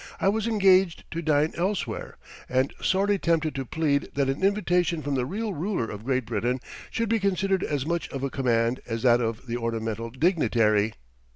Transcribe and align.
I 0.19 0.29
was 0.29 0.47
engaged 0.47 1.03
to 1.11 1.21
dine 1.21 1.51
elsewhere 1.53 2.17
and 2.49 2.73
sorely 2.81 3.19
tempted 3.19 3.53
to 3.53 3.65
plead 3.65 4.09
that 4.15 4.29
an 4.29 4.43
invitation 4.43 5.03
from 5.03 5.13
the 5.13 5.27
real 5.27 5.53
ruler 5.53 5.83
of 5.87 6.03
Great 6.05 6.25
Britain 6.25 6.59
should 6.89 7.07
be 7.07 7.19
considered 7.19 7.61
as 7.61 7.85
much 7.85 8.09
of 8.09 8.23
a 8.23 8.31
command 8.31 8.79
as 8.87 9.03
that 9.03 9.21
of 9.21 9.45
the 9.45 9.57
ornamental 9.57 10.09
dignitary. 10.09 10.95